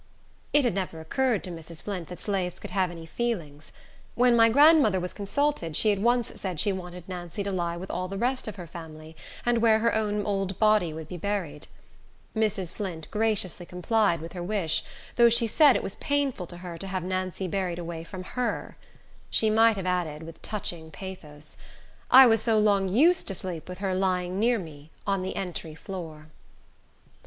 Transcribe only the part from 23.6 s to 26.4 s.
with her lying near me, on the entry floor."